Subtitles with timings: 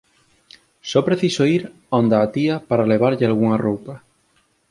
[0.89, 1.61] Só preciso ir
[1.99, 3.93] onda a tía para levarlle algunha roupa.